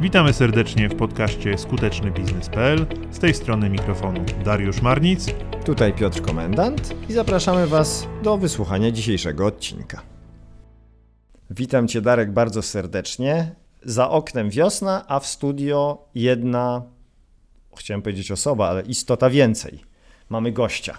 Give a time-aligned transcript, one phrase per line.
[0.00, 2.86] Witamy serdecznie w podcaście skutecznybiznes.pl.
[3.10, 5.26] Z tej strony mikrofonu Dariusz Marnic.
[5.64, 10.02] Tutaj Piotr Komendant i zapraszamy Was do wysłuchania dzisiejszego odcinka.
[11.50, 13.54] Witam Cię Darek bardzo serdecznie.
[13.82, 16.82] Za oknem wiosna, a w studio jedna,
[17.76, 19.80] chciałem powiedzieć osoba, ale istota więcej.
[20.28, 20.98] Mamy gościa.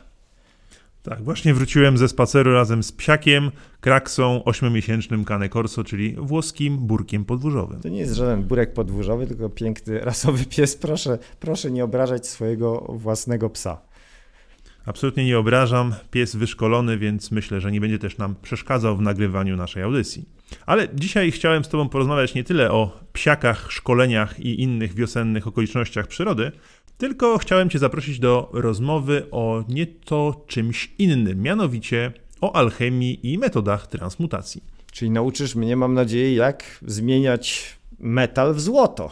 [1.03, 7.25] Tak, właśnie wróciłem ze spaceru razem z psiakiem, kraksą, ośmiomiesięcznym Cane Corso, czyli włoskim burkiem
[7.25, 7.81] podwórzowym.
[7.81, 10.75] To nie jest żaden burek podwórzowy, tylko piękny rasowy pies.
[10.75, 13.81] Proszę, proszę nie obrażać swojego własnego psa.
[14.85, 15.93] Absolutnie nie obrażam.
[16.11, 20.25] Pies wyszkolony, więc myślę, że nie będzie też nam przeszkadzał w nagrywaniu naszej audycji.
[20.65, 26.07] Ale dzisiaj chciałem z Tobą porozmawiać nie tyle o psiakach, szkoleniach i innych wiosennych okolicznościach
[26.07, 26.51] przyrody,
[27.01, 33.87] tylko chciałem Cię zaprosić do rozmowy o nieco czymś innym, mianowicie o alchemii i metodach
[33.87, 34.63] transmutacji.
[34.91, 39.11] Czyli nauczysz mnie, mam nadzieję, jak zmieniać metal w złoto.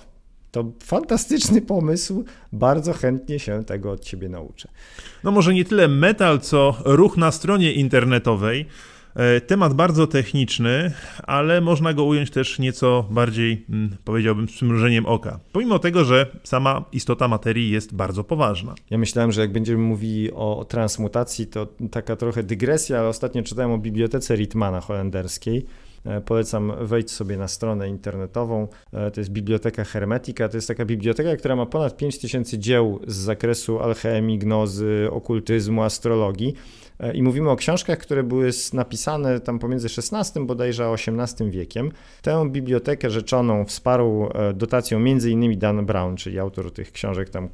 [0.51, 2.23] To fantastyczny pomysł.
[2.53, 4.69] Bardzo chętnie się tego od Ciebie nauczę.
[5.23, 8.65] No może nie tyle metal, co ruch na stronie internetowej.
[9.15, 10.91] E, temat bardzo techniczny,
[11.23, 15.39] ale można go ująć też nieco bardziej, mm, powiedziałbym, z przymrużeniem oka.
[15.51, 18.75] Pomimo tego, że sama istota materii jest bardzo poważna.
[18.89, 23.71] Ja myślałem, że jak będziemy mówili o transmutacji, to taka trochę dygresja, ale ostatnio czytałem
[23.71, 25.65] o bibliotece Ritmana holenderskiej.
[26.05, 28.67] E, polecam wejść sobie na stronę internetową.
[28.93, 30.49] E, to jest Biblioteka Hermetika.
[30.49, 36.53] To jest taka biblioteka, która ma ponad 5000 dzieł z zakresu alchemii, gnozy, okultyzmu, astrologii.
[36.99, 41.91] E, I mówimy o książkach, które były napisane tam pomiędzy XVI bodajże a XVIII wiekiem.
[42.21, 45.59] Tę bibliotekę rzeczoną wsparł e, dotacją m.in.
[45.59, 47.49] Dan Brown, czyli autor tych książek tam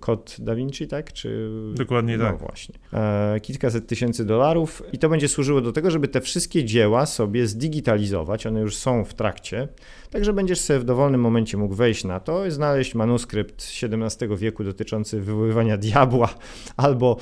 [0.00, 1.12] Kod Da Vinci, tak?
[1.12, 1.50] Czy...
[1.74, 2.38] Dokładnie no, tak.
[2.38, 2.74] właśnie.
[2.92, 7.46] E, kilkaset tysięcy dolarów i to będzie służyło do tego, żeby te wszystkie dzieła sobie
[7.46, 8.46] zdigitalizować.
[8.46, 9.68] One już są w trakcie.
[10.10, 14.64] Także będziesz sobie w dowolnym momencie mógł wejść na to i znaleźć manuskrypt XVII wieku
[14.64, 16.34] dotyczący wywoływania diabła
[16.76, 17.16] albo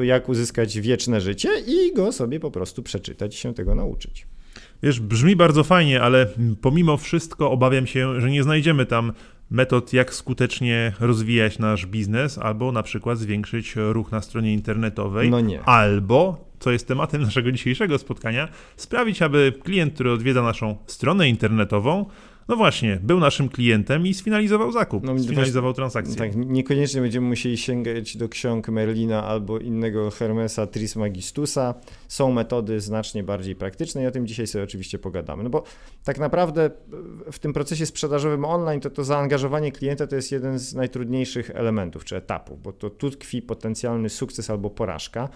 [0.00, 4.26] e, jak uzyskać wieczne życie i go sobie po prostu przeczytać i się tego nauczyć.
[4.82, 6.26] Wiesz, brzmi bardzo fajnie, ale
[6.60, 9.12] pomimo wszystko obawiam się, że nie znajdziemy tam
[9.50, 15.30] metod, jak skutecznie rozwijać nasz biznes, albo na przykład zwiększyć ruch na stronie internetowej.
[15.30, 15.62] No nie.
[15.62, 22.06] Albo, co jest tematem naszego dzisiejszego spotkania, sprawić, aby klient, który odwiedza naszą stronę internetową,
[22.48, 26.16] no właśnie, był naszym klientem i sfinalizował zakup, no, sfinalizował transakcję.
[26.16, 31.74] Tak, niekoniecznie będziemy musieli sięgać do ksiąg Merlina albo innego Hermesa Trismegistusa.
[32.08, 35.42] Są metody znacznie bardziej praktyczne i o tym dzisiaj sobie oczywiście pogadamy.
[35.42, 35.64] No bo
[36.04, 36.70] tak naprawdę
[37.32, 42.04] w tym procesie sprzedażowym online to to zaangażowanie klienta to jest jeden z najtrudniejszych elementów
[42.04, 45.28] czy etapów, bo to tu tkwi potencjalny sukces albo porażka.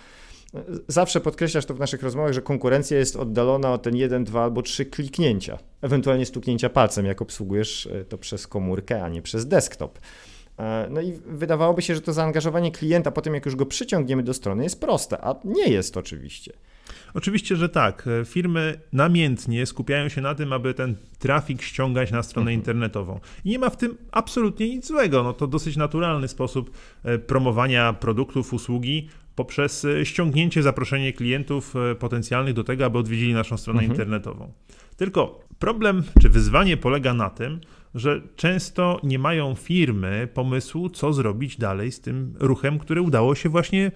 [0.88, 4.62] Zawsze podkreślasz to w naszych rozmowach, że konkurencja jest oddalona o ten jeden, dwa albo
[4.62, 9.98] trzy kliknięcia, ewentualnie stuknięcia palcem, jak obsługujesz e, to przez komórkę, a nie przez desktop.
[10.58, 14.22] E, no i wydawałoby się, że to zaangażowanie klienta po tym, jak już go przyciągniemy
[14.22, 16.52] do strony, jest proste, a nie jest oczywiście.
[17.14, 18.06] Oczywiście, że tak.
[18.06, 22.60] E, firmy namiętnie skupiają się na tym, aby ten trafik ściągać na stronę mhm.
[22.60, 23.20] internetową.
[23.44, 25.22] I nie ma w tym absolutnie nic złego.
[25.22, 26.70] No to dosyć naturalny sposób
[27.26, 33.56] promowania produktów, usługi, poprzez e, ściągnięcie, zaproszenie klientów e, potencjalnych do tego, aby odwiedzili naszą
[33.56, 33.92] stronę mhm.
[33.92, 34.52] internetową.
[34.96, 37.60] Tylko problem czy wyzwanie polega na tym,
[37.94, 43.48] że często nie mają firmy pomysłu, co zrobić dalej z tym ruchem, który udało się
[43.48, 43.92] właśnie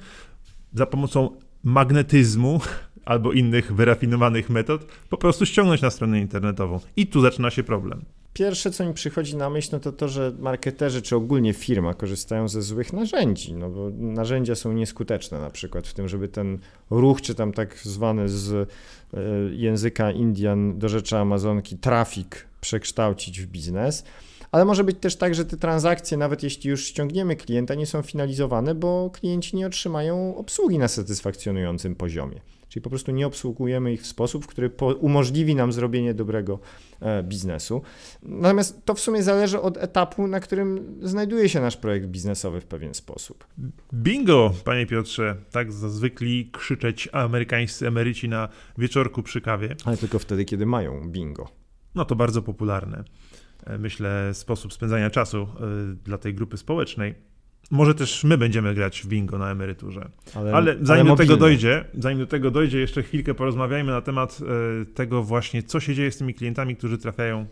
[0.73, 2.61] za pomocą magnetyzmu
[3.05, 6.81] albo innych wyrafinowanych metod po prostu ściągnąć na stronę internetową.
[6.97, 8.05] I tu zaczyna się problem.
[8.33, 12.49] Pierwsze, co mi przychodzi na myśl, no to to, że marketerzy czy ogólnie firma korzystają
[12.49, 16.59] ze złych narzędzi, no bo narzędzia są nieskuteczne na przykład w tym, żeby ten
[16.91, 19.19] ruch, czy tam tak zwany z e,
[19.53, 24.05] języka Indian do rzeczy Amazonki trafik przekształcić w biznes.
[24.53, 28.03] Ale może być też tak, że te transakcje, nawet jeśli już ściągniemy klienta, nie są
[28.03, 32.41] finalizowane, bo klienci nie otrzymają obsługi na satysfakcjonującym poziomie.
[32.71, 36.59] Czyli po prostu nie obsługujemy ich w sposób, który umożliwi nam zrobienie dobrego
[37.00, 37.83] e, biznesu.
[38.23, 42.67] Natomiast to w sumie zależy od etapu, na którym znajduje się nasz projekt biznesowy w
[42.67, 43.47] pewien sposób.
[43.94, 48.49] Bingo, panie Piotrze, tak zwykli krzyczeć amerykańscy emeryci na
[48.79, 49.76] wieczorku przy kawie.
[49.85, 51.49] Ale tylko wtedy, kiedy mają bingo.
[51.94, 53.05] No to bardzo popularne,
[53.79, 57.15] myślę, sposób spędzania czasu e, dla tej grupy społecznej.
[57.71, 60.09] Może też my będziemy grać w bingo na emeryturze.
[60.35, 64.01] Ale, ale zanim ale do tego dojdzie, zanim do tego dojdzie, jeszcze chwilkę porozmawiajmy na
[64.01, 64.41] temat
[64.83, 67.47] e, tego właśnie, co się dzieje z tymi klientami, którzy trafiają,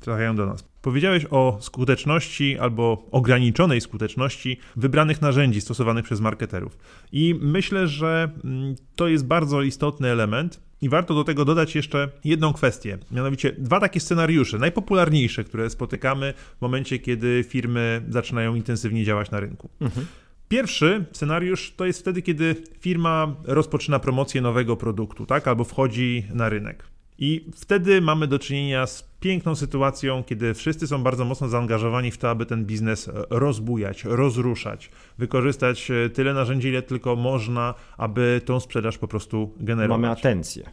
[0.00, 0.64] trafiają do nas.
[0.82, 6.78] Powiedziałeś o skuteczności albo ograniczonej skuteczności wybranych narzędzi stosowanych przez marketerów.
[7.12, 12.08] I myślę, że mm, to jest bardzo istotny element, I warto do tego dodać jeszcze
[12.24, 19.04] jedną kwestię, mianowicie dwa takie scenariusze, najpopularniejsze, które spotykamy w momencie, kiedy firmy zaczynają intensywnie
[19.04, 19.70] działać na rynku.
[19.80, 20.06] Mhm.
[20.48, 26.48] Pierwszy scenariusz to jest wtedy, kiedy firma rozpoczyna promocję nowego produktu, tak, albo wchodzi na
[26.48, 26.84] rynek.
[27.18, 32.18] I wtedy mamy do czynienia z piękną sytuacją, kiedy wszyscy są bardzo mocno zaangażowani w
[32.18, 38.60] to, aby ten biznes rozbujać, rozruszać, wykorzystać e, tyle narzędzi, ile tylko można, aby tą
[38.60, 40.00] sprzedaż po prostu generować.
[40.00, 40.70] Mamy atencję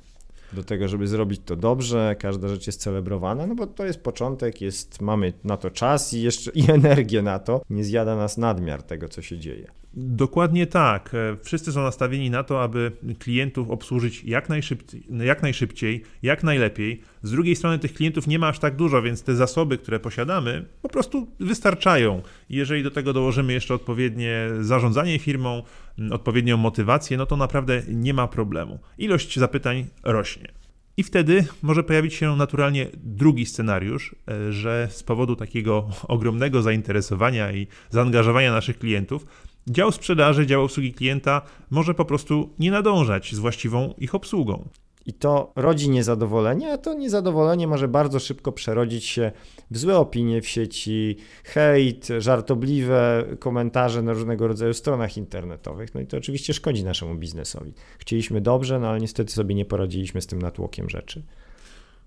[0.53, 4.61] do tego, żeby zrobić to dobrze, każda rzecz jest celebrowana, no bo to jest początek,
[4.61, 8.83] jest, mamy na to czas i jeszcze i energię na to, nie zjada nas nadmiar
[8.83, 9.71] tego, co się dzieje.
[9.93, 11.11] Dokładnie tak.
[11.13, 17.01] E, wszyscy są nastawieni na to, aby klientów obsłużyć jak najszybciej, jak najszybciej, jak najlepiej.
[17.23, 20.65] Z drugiej strony tych klientów nie ma aż tak dużo, więc te zasoby, które posiadamy,
[20.81, 22.21] po prostu wystarczają.
[22.49, 25.63] Jeżeli do tego dołożymy jeszcze odpowiednie zarządzanie firmą,
[26.11, 28.79] odpowiednią motywację, no to naprawdę nie ma problemu.
[28.97, 30.59] Ilość zapytań rośnie.
[30.99, 37.51] I wtedy może pojawić się naturalnie drugi scenariusz, e, że z powodu takiego ogromnego zainteresowania
[37.51, 39.25] i zaangażowania naszych klientów,
[39.69, 44.69] dział sprzedaży, dział obsługi klienta może po prostu nie nadążać z właściwą ich obsługą.
[45.05, 49.31] I to rodzi niezadowolenie, a to niezadowolenie może bardzo szybko przerodzić się
[49.71, 55.95] w złe opinie w sieci, hejt, żartobliwe komentarze na różnego rodzaju stronach internetowych.
[55.95, 57.73] No i to oczywiście szkodzi naszemu biznesowi.
[57.99, 61.23] Chcieliśmy dobrze, no ale niestety sobie nie poradziliśmy z tym natłokiem rzeczy.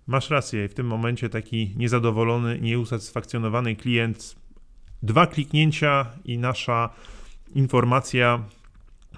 [0.06, 4.37] Masz rację, w tym momencie taki niezadowolony, nieusatysfakcjonowany klient,
[5.03, 6.91] dwa kliknięcia i nasza
[7.54, 8.44] informacja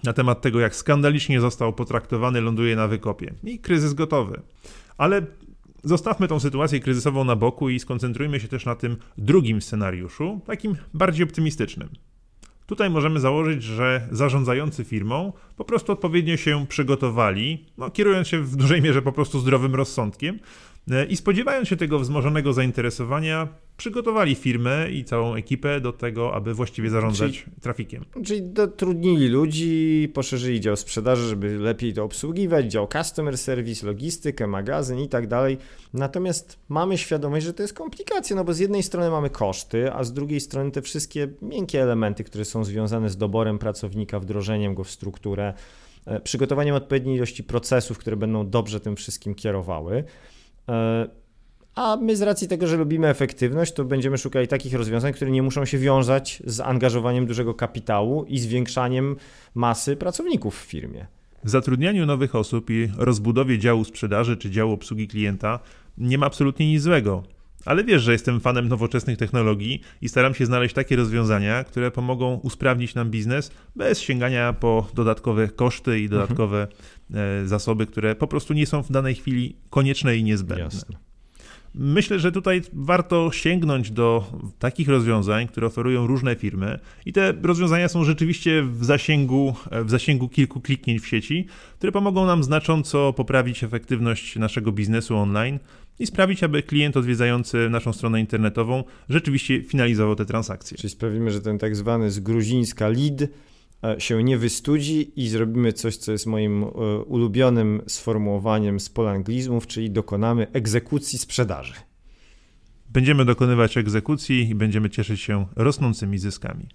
[0.04, 3.34] na temat tego, jak skandalicznie został potraktowany, ląduje na wykopie.
[3.44, 4.42] I kryzys gotowy.
[4.98, 5.22] Ale
[5.84, 10.76] zostawmy tą sytuację kryzysową na boku i skoncentrujmy się też na tym drugim scenariuszu, takim
[10.94, 11.88] bardziej optymistycznym.
[12.66, 18.56] Tutaj możemy założyć, że zarządzający firmą po prostu odpowiednio się przygotowali, no, kierując się w
[18.56, 20.38] dużej mierze po prostu zdrowym rozsądkiem
[21.08, 26.90] i spodziewając się tego wzmożonego zainteresowania, przygotowali firmę i całą ekipę do tego, aby właściwie
[26.90, 28.04] zarządzać czyli, trafikiem.
[28.24, 34.98] Czyli dotrudnili ludzi, poszerzyli dział sprzedaży, żeby lepiej to obsługiwać, dział customer service, logistykę, magazyn
[34.98, 35.58] i tak dalej.
[35.94, 40.04] Natomiast mamy świadomość, że to jest komplikacja, no bo z jednej strony mamy koszty, a
[40.04, 44.84] z drugiej strony te wszystkie miękkie elementy, które są związane z doborem pracownika, wdrożeniem go
[44.84, 45.54] w strukturę,
[46.06, 50.04] e, przygotowaniem odpowiedniej ilości procesów, które będą dobrze tym wszystkim kierowały.
[50.68, 51.08] E,
[51.74, 55.42] a my z racji tego, że lubimy efektywność, to będziemy szukali takich rozwiązań, które nie
[55.42, 59.16] muszą się wiązać z angażowaniem dużego kapitału i zwiększaniem
[59.54, 61.06] masy pracowników w firmie.
[61.44, 65.60] W zatrudnianiu nowych osób i rozbudowie działu sprzedaży czy działu obsługi klienta
[65.98, 67.22] nie ma absolutnie nic złego.
[67.64, 72.34] Ale wiesz, że jestem fanem nowoczesnych technologii i staram się znaleźć takie rozwiązania, które pomogą
[72.34, 76.68] usprawnić nam biznes bez sięgania po dodatkowe koszty i dodatkowe
[77.10, 77.48] mhm.
[77.48, 80.64] zasoby, które po prostu nie są w danej chwili konieczne i niezbędne.
[80.64, 81.13] Jasne.
[81.74, 87.88] Myślę, że tutaj warto sięgnąć do takich rozwiązań, które oferują różne firmy i te rozwiązania
[87.88, 91.46] są rzeczywiście w zasięgu, w zasięgu kilku kliknięć w sieci,
[91.78, 95.58] które pomogą nam znacząco poprawić efektywność naszego biznesu online
[95.98, 100.76] i sprawić, aby klient odwiedzający naszą stronę internetową rzeczywiście finalizował te transakcje.
[100.76, 103.22] Czyli sprawimy, że ten tak zwany z gruzińska lead
[103.98, 106.66] się nie wystudzi i zrobimy coś, co jest moim e,
[106.98, 111.74] ulubionym sformułowaniem z polanglizmów, czyli dokonamy egzekucji sprzedaży.
[112.90, 116.68] Będziemy dokonywać egzekucji i będziemy cieszyć się rosnącymi zyskami.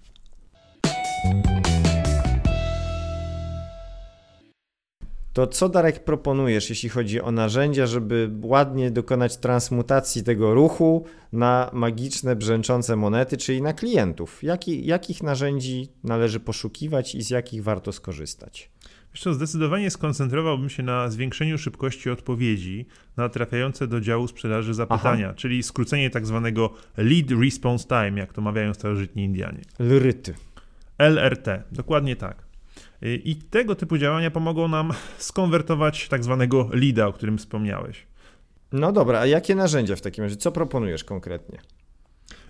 [5.32, 11.70] To co Darek proponujesz, jeśli chodzi o narzędzia, żeby ładnie dokonać transmutacji tego ruchu na
[11.72, 14.42] magiczne, brzęczące monety, czyli na klientów?
[14.42, 18.70] Jaki, jakich narzędzi należy poszukiwać i z jakich warto skorzystać?
[19.12, 25.34] Jeszcze zdecydowanie skoncentrowałbym się na zwiększeniu szybkości odpowiedzi na trafiające do działu sprzedaży zapytania, Aha.
[25.36, 29.60] czyli skrócenie tak zwanego lead response time, jak to mawiają starożytni Indianie.
[29.78, 30.34] LRT.
[30.98, 32.49] LRT, dokładnie tak.
[33.02, 38.06] I tego typu działania pomogą nam skonwertować tak zwanego leada, o którym wspomniałeś.
[38.72, 40.36] No dobra, a jakie narzędzia w takim razie?
[40.36, 41.58] Co proponujesz konkretnie?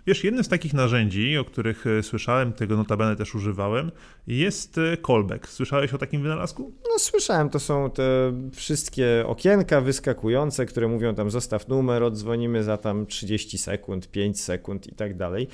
[0.06, 3.90] Wiesz, jednym z takich narzędzi, o których e, słyszałem, tego notabene też używałem,
[4.26, 5.48] jest e, callback.
[5.48, 6.72] Słyszałeś o takim wynalazku?
[6.92, 12.76] No słyszałem, to są te wszystkie okienka wyskakujące, które mówią tam zostaw numer, odzwonimy za
[12.76, 15.48] tam 30 sekund, 5 sekund i tak dalej.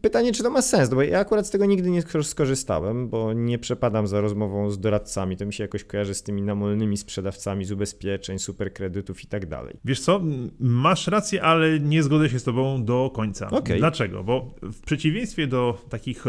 [0.00, 3.32] Pytanie, czy to ma sens, no bo ja akurat z tego nigdy nie skorzystałem, bo
[3.32, 5.36] nie przepadam za rozmową z doradcami.
[5.36, 9.76] To mi się jakoś kojarzy z tymi namolnymi sprzedawcami z ubezpieczeń, superkredytów i tak dalej.
[9.84, 10.20] Wiesz co,
[10.60, 13.50] masz rację, ale nie zgodzę się z tobą do końca.
[13.50, 13.78] Okay.
[13.78, 14.24] Dlaczego?
[14.24, 16.24] Bo w przeciwieństwie do takich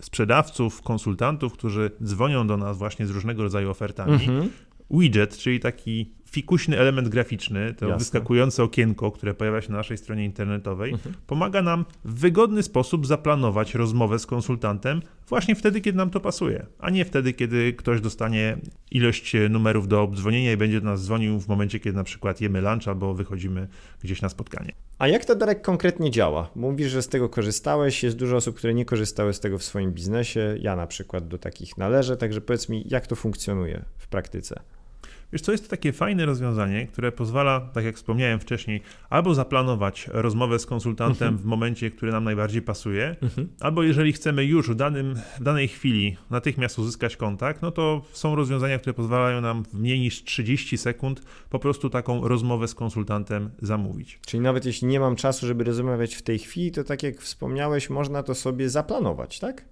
[0.00, 4.48] sprzedawców, konsultantów, którzy dzwonią do nas właśnie z różnego rodzaju ofertami, mm -hmm.
[4.90, 7.98] widget, czyli taki fikuśny element graficzny, to Jasne.
[7.98, 10.94] wyskakujące okienko, które pojawia się na naszej stronie internetowej,
[11.26, 16.66] pomaga nam w wygodny sposób zaplanować rozmowę z konsultantem właśnie wtedy, kiedy nam to pasuje,
[16.78, 18.58] a nie wtedy, kiedy ktoś dostanie
[18.90, 22.60] ilość numerów do obdzwonienia i będzie do nas dzwonił w momencie, kiedy na przykład jemy
[22.60, 23.68] lunch albo wychodzimy
[24.02, 24.72] gdzieś na spotkanie.
[24.98, 26.50] A jak to Darek konkretnie działa?
[26.54, 29.92] Mówisz, że z tego korzystałeś, jest dużo osób, które nie korzystały z tego w swoim
[29.92, 30.56] biznesie.
[30.60, 34.60] Ja na przykład do takich należę, także powiedz mi, jak to funkcjonuje w praktyce?
[35.32, 38.80] Wiesz co, jest to takie fajne rozwiązanie, które pozwala, tak jak wspomniałem wcześniej,
[39.10, 41.38] albo zaplanować rozmowę z konsultantem Mhm.
[41.38, 43.16] w momencie, który nam najbardziej pasuje,
[43.60, 48.34] albo jeżeli chcemy już w, danym, w danej chwili natychmiast uzyskać kontakt, no to są
[48.34, 53.50] rozwiązania, które pozwalają nam w mniej niż 30 sekund po prostu taką rozmowę z konsultantem
[53.62, 54.20] zamówić.
[54.26, 57.90] Czyli nawet jeśli nie mam czasu, żeby rozmawiać w tej chwili, to tak jak wspomniałeś,
[57.90, 59.64] można to sobie zaplanować, tak?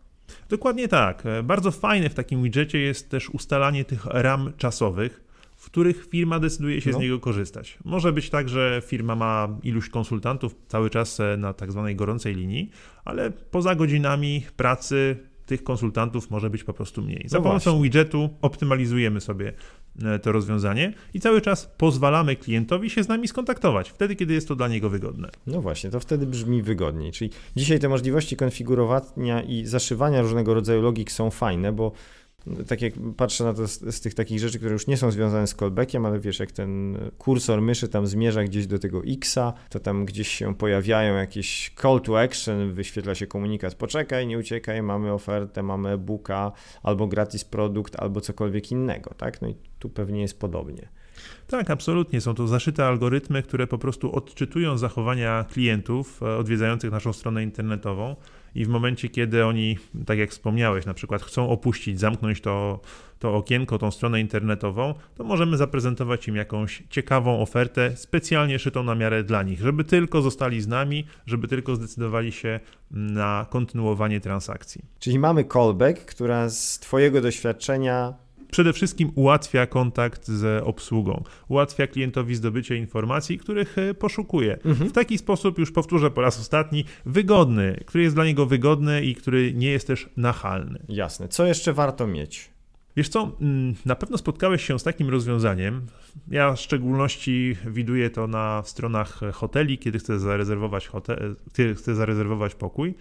[0.48, 1.26] Dokładnie tak.
[1.26, 5.25] E, Bardzo fajne w takim widgetie jest też ustalanie tych ram czasowych,
[5.66, 6.98] w których firma decyduje się No.
[6.98, 7.78] z niego korzystać.
[7.84, 12.34] Może być tak, że firma ma iluś konsultantów cały czas e, na tak zwanej gorącej
[12.34, 12.70] linii,
[13.04, 17.24] ale poza godzinami pracy tych konsultantów może być po prostu mniej.
[17.28, 17.82] Za No pomocą właśnie.
[17.84, 19.52] widgetu optymalizujemy sobie
[20.04, 24.48] e, to rozwiązanie i cały czas pozwalamy klientowi się z nami skontaktować, wtedy kiedy jest
[24.48, 25.30] to dla niego wygodne.
[25.46, 27.12] No właśnie, to wtedy brzmi wygodniej.
[27.12, 31.92] Czyli dzisiaj te możliwości konfigurowania i zaszywania różnego rodzaju logik są fajne, bo
[32.66, 35.46] tak jak patrzę na to z, z, tych takich rzeczy, które już nie są związane
[35.46, 39.80] z callbackiem, ale wiesz, jak ten kursor myszy tam zmierza gdzieś do tego Xa, to
[39.80, 45.12] tam gdzieś się pojawiają jakieś call to action, wyświetla się komunikat, poczekaj, nie uciekaj, mamy
[45.12, 49.42] ofertę, mamy e-booka, albo gratis produkt, albo cokolwiek innego, tak?
[49.42, 50.88] No i tu pewnie jest podobnie.
[51.46, 52.20] Tak, absolutnie.
[52.20, 58.16] Są to zaszyte algorytmy, które po prostu odczytują zachowania klientów e, odwiedzających naszą stronę internetową
[58.56, 62.80] i w momencie, kiedy oni, tak jak wspomniałeś, na przykład chcą opuścić, zamknąć to,
[63.18, 68.94] to okienko, tą stronę internetową, to możemy zaprezentować im jakąś ciekawą ofertę, specjalnie szytą na
[68.94, 72.60] miarę dla nich, żeby tylko zostali z nami, żeby tylko zdecydowali się
[72.90, 74.84] na kontynuowanie transakcji.
[74.98, 82.34] Czyli mamy callback, która z Twojego doświadczenia Przede wszystkim ułatwia kontakt z obsługą, ułatwia klientowi
[82.34, 84.58] zdobycie informacji, których e, poszukuje.
[84.64, 89.14] W taki sposób, już powtórzę po raz ostatni, wygodny, który jest dla niego wygodny i
[89.14, 90.78] który nie jest też nachalny.
[90.88, 91.28] Jasne.
[91.28, 92.56] Co jeszcze warto mieć?
[92.96, 95.86] Wiesz co, mm, na pewno spotkałeś się z takim rozwiązaniem.
[96.28, 102.54] Ja w szczególności widuję to na stronach hoteli, kiedy chcę zarezerwować, hotel, kiedy chcę zarezerwować
[102.54, 102.94] pokój,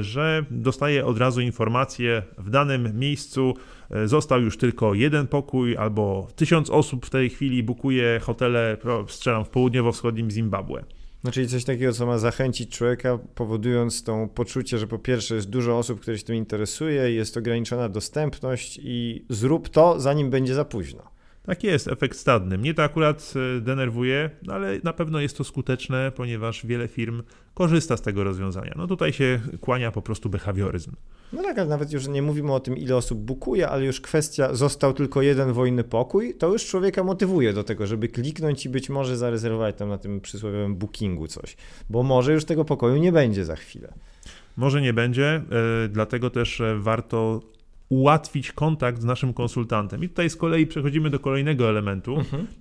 [0.00, 3.54] że dostaję od razu informację w danym miejscu
[3.90, 8.76] e, został już tylko jeden pokój albo tysiąc osób w tej chwili bukuje hotele,
[9.08, 10.84] strzelam w południowo-wschodnim Zimbabwe.
[11.24, 15.50] No, czyli coś takiego, co ma zachęcić człowieka, powodując to poczucie, że po pierwsze jest
[15.50, 20.64] dużo osób, które się tym interesuje, jest ograniczona dostępność i zrób to, zanim będzie za
[20.64, 21.15] późno.
[21.46, 22.58] Tak jest, efekt stadny.
[22.58, 27.22] Mnie to akurat e, denerwuje, no ale na pewno jest to skuteczne, ponieważ wiele firm
[27.54, 28.72] korzysta z tego rozwiązania.
[28.76, 30.92] No tutaj się kłania po prostu behawioryzm.
[31.32, 34.54] No tak, ale nawet już nie mówimy o tym, ile osób bukuje, ale już kwestia,
[34.54, 38.90] został tylko jeden wolny pokój, to już człowieka motywuje do tego, żeby kliknąć i być
[38.90, 41.56] może zarezerwować tam na tym przysłowiowym bookingu coś,
[41.90, 43.92] bo może już tego pokoju nie będzie za chwilę.
[44.56, 45.42] Może nie będzie, e,
[45.88, 47.40] dlatego też e, warto
[47.88, 50.04] ułatwić kontakt z naszym konsultantem.
[50.04, 52.16] I tutaj z kolei przechodzimy do kolejnego elementu,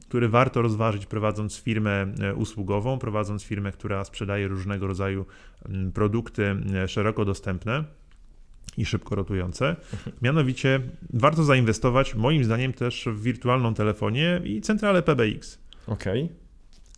[0.08, 1.92] który warto rozważyć prowadząc firmę
[2.22, 5.26] e, usługową, prowadząc firmę, która sprzedaje różnego rodzaju
[5.70, 7.84] mm, produkty e, szeroko dostępne
[8.78, 9.76] i szybko rotujące.
[10.22, 10.82] Mianowicie
[11.14, 15.60] warto zainwestować moim zdaniem też w wirtualną telefonię i centralę PBX.
[15.88, 16.30] Okej.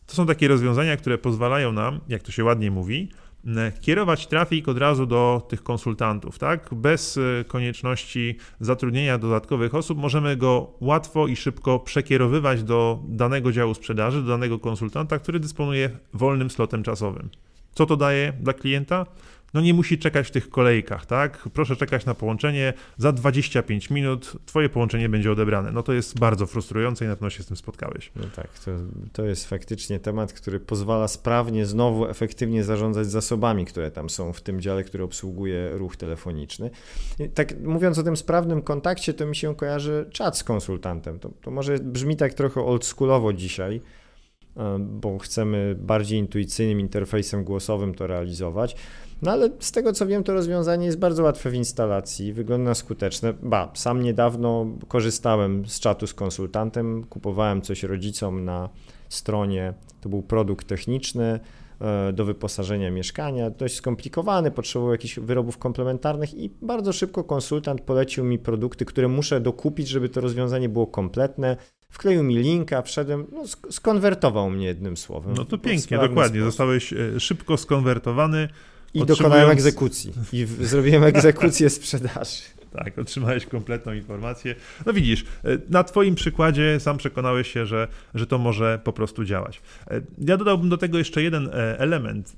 [0.05, 3.09] To są takie rozwiązania, które pozwalają nam, jak to się ładnie mówi,
[3.81, 6.69] kierować trafik od razu do tych konsultantów, tak?
[6.71, 13.73] Bez e, konieczności zatrudnienia dodatkowych osób możemy go łatwo i szybko przekierowywać do danego działu
[13.73, 17.29] sprzedaży, do danego konsultanta, który dysponuje wolnym slotem czasowym.
[17.73, 19.05] Co to daje dla klienta?
[19.53, 21.49] No nie musi czekać w tych kolejkach, tak?
[21.53, 25.71] Proszę czekać na połączenie, za 25 minut twoje połączenie będzie odebrane.
[25.71, 28.11] No to jest bardzo frustrujące i na pewno się z tym spotkałeś.
[28.15, 28.71] No tak, to,
[29.13, 34.41] to jest faktycznie temat, który pozwala sprawnie, znowu efektywnie zarządzać zasobami, które tam są w
[34.41, 36.69] tym dziale, który obsługuje ruch telefoniczny.
[37.19, 41.19] I tak mówiąc o tym sprawnym kontakcie, to mi się kojarzy czat z konsultantem.
[41.19, 43.81] To, to może brzmi tak trochę oldschoolowo dzisiaj,
[44.79, 48.75] bo chcemy bardziej intuicyjnym interfejsem głosowym to realizować.
[49.21, 53.33] No ale z tego co wiem, to rozwiązanie jest bardzo łatwe w instalacji, wygląda skuteczne.
[53.33, 58.69] Ba, sam niedawno korzystałem z czatu z konsultantem, kupowałem coś rodzicom na
[59.09, 61.39] stronie, to był produkt techniczny, e,
[62.13, 68.39] do wyposażenia mieszkania, dość skomplikowany, potrzebował jakichś wyrobów komplementarnych i bardzo szybko konsultant polecił mi
[68.39, 71.57] produkty, które muszę dokupić, żeby to rozwiązanie było kompletne.
[71.89, 75.33] Wkleił mi linka, wszedłem, no, skonwertował mnie jednym słowem.
[75.37, 76.39] No to pięknie, dokładnie.
[76.39, 76.45] Sposób.
[76.45, 78.47] Zostałeś e, szybko skonwertowany.
[78.93, 79.17] I otrzymując...
[79.19, 80.13] dokonałem egzekucji.
[80.33, 82.41] I zrobiłem egzekucję sprzedaży.
[82.83, 84.55] Tak, otrzymałeś kompletną informację.
[84.85, 89.25] No widzisz, e, na Twoim przykładzie sam przekonałeś się, że, że to może po prostu
[89.25, 89.61] działać.
[89.87, 92.35] E, ja dodałbym do tego jeszcze jeden e, element.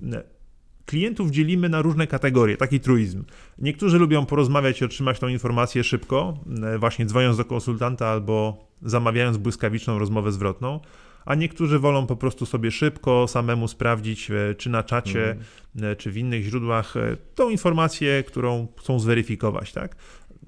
[0.86, 3.24] Klientów dzielimy na różne kategorie, taki truizm.
[3.58, 6.44] Niektórzy lubią porozmawiać i otrzymać tą informację szybko,
[6.80, 10.80] właśnie dzwoniąc do konsultanta albo zamawiając błyskawiczną rozmowę zwrotną
[11.26, 15.36] a niektórzy wolą po prostu sobie szybko samemu sprawdzić, czy na czacie,
[15.76, 15.96] mm.
[15.96, 16.94] czy w innych źródłach
[17.36, 19.96] tą informację, którą chcą zweryfikować, tak?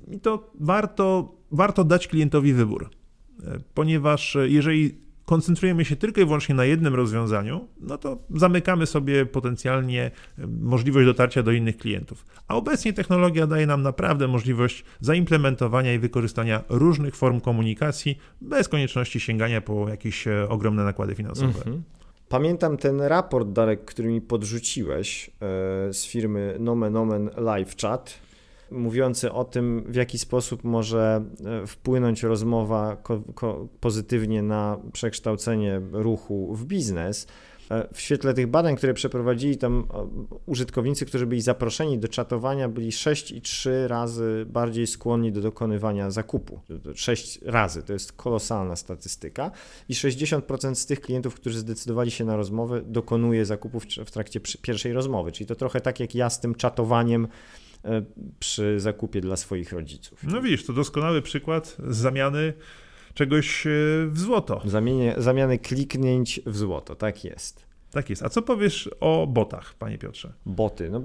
[0.08, 2.90] I to warto, warto dać klientowi wybór,
[3.74, 10.12] ponieważ jeżeli koncentrujemy się tylko i wyłącznie na jednym rozwiązaniu, no to zamykamy sobie potencjalnie
[10.38, 12.26] e, możliwość dotarcia do innych klientów.
[12.48, 19.20] A obecnie technologia daje nam naprawdę możliwość zaimplementowania i wykorzystania różnych form komunikacji bez konieczności
[19.20, 21.58] sięgania po jakieś e, ogromne nakłady finansowe.
[21.58, 21.84] Mhm.
[22.30, 28.20] Pamiętam ten raport, Darek, który mi podrzuciłeś e, z firmy Nomen Omen Live Chat
[28.72, 32.98] mówiący o tym, w jaki sposób może e, wpłynąć rozmowa
[33.80, 37.28] pozytywnie na przekształcenie ruchu w biznes.
[37.72, 40.08] E, w świetle tych badań, które przeprowadzili, tam e,
[40.46, 46.60] użytkownicy, którzy byli zaproszeni do czatowania, byli 6,3 razy bardziej skłonni do dokonywania zakupu.
[46.96, 49.52] 6 razy, to jest kolosalna statystyka.
[49.90, 54.94] I 60% z tych klientów, którzy zdecydowali się na rozmowę, dokonuje zakupów w trakcie pierwszej
[54.94, 55.32] rozmowy.
[55.32, 57.28] Czyli to trochę tak jak ja z tym czatowaniem
[58.40, 60.24] przy zakupie dla swoich rodziców.
[60.24, 62.54] No widzisz, to doskonały przykład zamiany
[63.14, 63.70] czegoś e,
[64.08, 64.62] w złoto.
[64.66, 67.66] Zamienie, zamiany kliknięć w złoto, tak jest.
[67.92, 68.24] Tak jest.
[68.24, 70.34] A co powiesz o botach, panie Piotrze?
[70.46, 70.90] Boty.
[70.90, 71.02] No,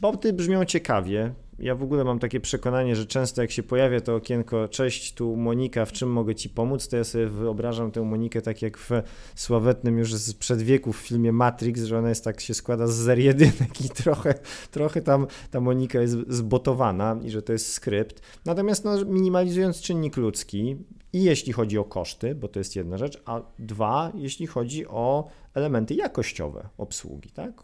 [0.00, 1.34] boty brzmią ciekawie.
[1.58, 5.36] Ja w ogóle mam takie przekonanie, że często jak się pojawia to okienko, cześć, tu
[5.36, 8.90] Monika, w czym mogę ci pomóc, to ja sobie wyobrażam tę Monikę tak jak w
[9.34, 13.18] sławetnym już z wieku w filmie Matrix, że ona jest tak, się składa z zer
[13.18, 14.34] jedynek i trochę,
[14.70, 18.22] trochę tam ta Monika jest zbotowana i że to jest skrypt.
[18.44, 20.76] Natomiast no, minimalizując czynnik ludzki,
[21.12, 25.28] i jeśli chodzi o koszty, bo to jest jedna rzecz, a dwa, jeśli chodzi o
[25.54, 27.62] elementy jakościowe obsługi, tak?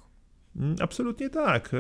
[0.57, 1.71] Mm, absolutnie tak.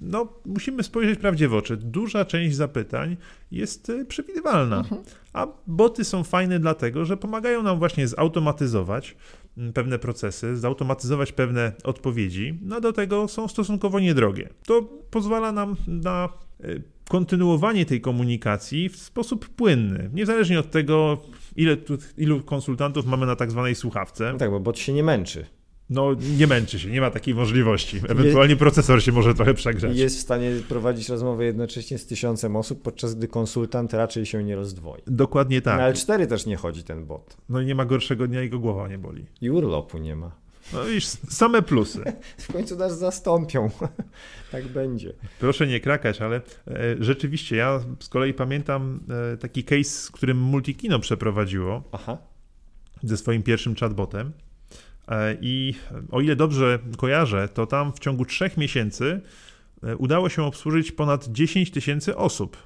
[0.00, 1.76] No, musimy spojrzeć prawdzie w oczy.
[1.76, 3.16] Duża część zapytań
[3.50, 5.02] jest e, przewidywalna, mhm.
[5.32, 9.16] a boty są fajne dlatego, że pomagają nam właśnie zautomatyzować
[9.58, 14.48] mm, pewne procesy, zautomatyzować pewne odpowiedzi, no do tego są stosunkowo niedrogie.
[14.66, 16.28] To pozwala nam na
[16.60, 16.66] e,
[17.08, 21.22] kontynuowanie tej komunikacji w sposób płynny, niezależnie od tego,
[21.56, 24.32] ile tu, ilu konsultantów mamy na tak zwanej słuchawce.
[24.32, 25.46] No tak, bo bot się nie męczy.
[25.90, 28.00] No, nie męczy się, nie ma takiej możliwości.
[28.08, 29.96] Ewentualnie procesor się może trochę przegrzać.
[29.96, 34.56] Jest w stanie prowadzić rozmowę jednocześnie z tysiącem osób, podczas gdy konsultant raczej się nie
[34.56, 35.02] rozdwoi.
[35.06, 35.78] Dokładnie tak.
[35.78, 37.36] Na L4 też nie chodzi ten bot.
[37.48, 39.26] No i nie ma gorszego dnia, jego głowa nie boli.
[39.40, 40.32] I urlopu nie ma.
[40.72, 42.02] No widzisz, same plusy.
[42.38, 43.70] w końcu nas zastąpią.
[44.52, 45.12] tak będzie.
[45.40, 46.42] Proszę nie krakać, ale e,
[47.00, 49.00] rzeczywiście ja z kolei pamiętam
[49.32, 52.18] e, taki case, którym Multikino przeprowadziło Aha.
[53.02, 54.32] ze swoim pierwszym chatbotem.
[55.08, 55.74] E, I
[56.10, 59.20] o ile dobrze kojarzę, to tam w ciągu trzech miesięcy
[59.98, 62.56] udało się obsłużyć ponad 10 tysięcy osób,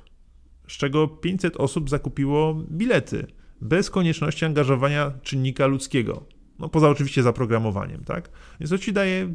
[0.69, 3.27] z czego 500 osób zakupiło bilety
[3.61, 6.25] bez konieczności angażowania czynnika ludzkiego.
[6.59, 8.31] No, poza oczywiście zaprogramowaniem, tak?
[8.61, 9.35] Więc to ci daje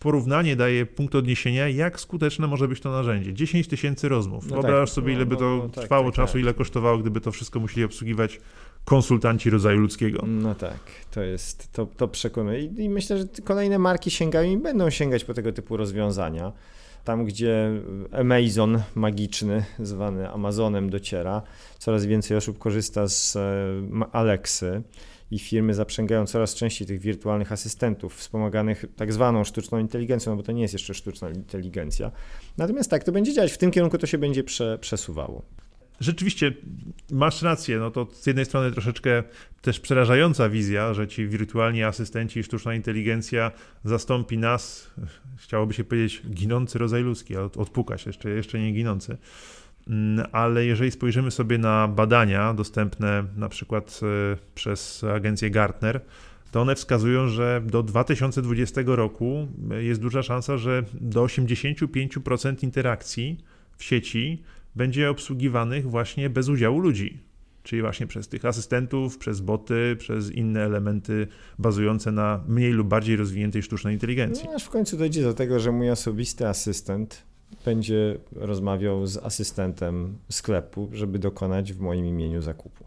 [0.00, 3.34] porównanie, daje punkt odniesienia, jak skuteczne może być to narzędzie.
[3.34, 4.46] 10 tysięcy rozmów.
[4.46, 6.42] No Wyobraź tak, sobie, ile by no, to no, tak, trwało tak, czasu, tak.
[6.42, 8.40] ile kosztowało, gdyby to wszystko musieli obsługiwać
[8.84, 10.24] konsultanci rodzaju ludzkiego.
[10.26, 10.78] No tak,
[11.10, 12.60] to jest, to, to przekonuje.
[12.60, 16.52] I, I myślę, że kolejne marki sięgają i będą sięgać po tego typu rozwiązania.
[17.04, 17.70] Tam, gdzie
[18.12, 21.42] Amazon magiczny, zwany Amazonem, dociera,
[21.78, 23.40] coraz więcej osób korzysta z e,
[24.12, 24.82] Alexy
[25.30, 30.42] i firmy zaprzęgają coraz częściej tych wirtualnych asystentów wspomaganych tak zwaną sztuczną inteligencją, no bo
[30.42, 32.12] to nie jest jeszcze sztuczna inteligencja.
[32.58, 35.42] Natomiast tak, to będzie działać, w tym kierunku to się będzie prze, przesuwało.
[36.00, 36.52] Rzeczywiście,
[37.10, 39.22] masz rację, no to z jednej strony troszeczkę
[39.62, 43.52] też przerażająca wizja, że ci wirtualni asystenci i sztuczna inteligencja
[43.84, 44.90] zastąpi nas,
[45.36, 49.16] chciałoby się powiedzieć, ginący rodzaj ludzki, odpukać, jeszcze, jeszcze nie ginący.
[49.90, 56.00] Mm, ale jeżeli spojrzymy sobie na badania dostępne na przykład e, przez agencję Gartner,
[56.50, 63.38] to one wskazują, że do 2020 roku e, jest duża szansa, że do 85% interakcji
[63.76, 64.42] w sieci
[64.76, 67.18] będzie obsługiwanych właśnie bez udziału ludzi.
[67.62, 71.26] czyli właśnie przez tych asystentów, przez boty, przez inne elementy
[71.58, 74.44] bazujące na mniej lub bardziej rozwiniętej sztucznej inteligencji.
[74.48, 77.29] No, aż w końcu dojdzie do tego, że mój osobisty asystent
[77.64, 82.84] będzie rozmawiał z asystentem sklepu, żeby dokonać w moim imieniu zakupu.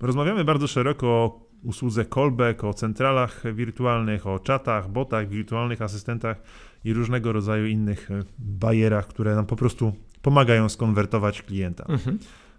[0.00, 6.36] Rozmawiamy bardzo szeroko o usłudze callback, o centralach wirtualnych, o czatach, botach, wirtualnych asystentach
[6.84, 11.84] i różnego rodzaju innych e, barierach, które nam po prostu pomagają skonwertować klienta.
[11.88, 12.18] Mhm.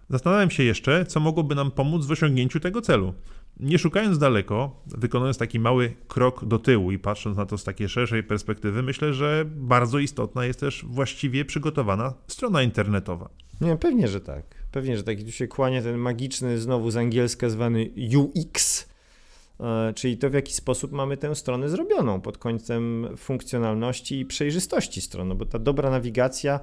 [0.10, 3.14] Zastanawiam się jeszcze, co mogłoby nam pomóc w osiągnięciu tego celu.
[3.60, 7.90] Nie szukając daleko, wykonując taki mały krok do tyłu i patrząc na to z takiej
[7.90, 13.30] szerszej perspektywy, myślę, że bardzo istotna jest też właściwie przygotowana strona internetowa.
[13.62, 14.44] Nie, pewnie, że tak.
[14.72, 15.24] Pewnie, że tak.
[15.24, 18.86] Tu się kłania ten magiczny, znowu z angielska zwany UX,
[19.60, 25.02] e, czyli to w jaki sposób mamy tę stronę zrobioną pod kątem funkcjonalności i przejrzystości
[25.02, 26.60] strony, bo ta dobra nawigacja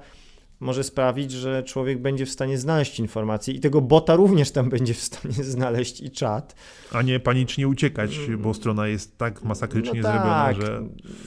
[0.59, 4.93] może sprawić, że człowiek będzie w stanie znaleźć informacje i tego bota również tam będzie
[4.93, 6.55] w stanie znaleźć i czat.
[6.91, 10.81] A nie panicznie uciekać, bo strona jest tak masakrycznie no zrobiona, tak, że...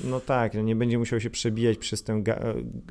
[0.05, 2.25] No tak, no nie będzie musiał się przebijać przez ten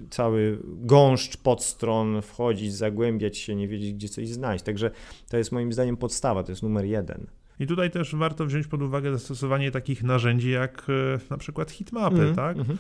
[0.10, 4.66] cały gąszcz podstron, wchodzić, zagłębiać się, nie wiedzieć, gdzie coś znaleźć.
[4.66, 4.92] Także
[5.30, 7.28] to jest moim zdaniem podstawa, to jest numer jeden.
[7.60, 12.22] I tutaj też warto wziąć pod uwagę zastosowanie takich narzędzi jak e, na przykład hitmapy,
[12.22, 12.58] mm, tak?
[12.58, 12.78] Mm -hmm.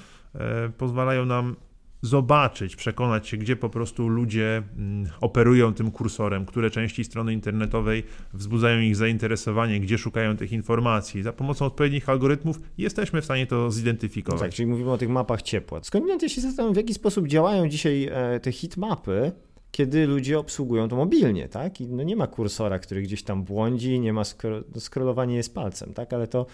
[0.77, 1.55] Pozwalają nam
[2.01, 8.03] zobaczyć, przekonać się, gdzie po prostu ludzie mm, operują tym kursorem, które części strony internetowej
[8.33, 11.23] wzbudzają ich zainteresowanie, gdzie szukają tych informacji.
[11.23, 14.41] Za pomocą odpowiednich algorytmów jesteśmy w stanie to zidentyfikować.
[14.41, 15.79] tak, czyli mówimy o tych mapach ciepła.
[15.83, 19.31] Skąd ja się zastanawiam, w jaki sposób działają dzisiaj e, te hitmapy,
[19.71, 21.81] kiedy ludzie obsługują to mobilnie, tak?
[21.81, 25.53] I no nie ma kursora, który gdzieś tam błądzi, nie ma skro no scrollowanie jest
[25.55, 26.13] palcem, tak?
[26.13, 26.45] Ale to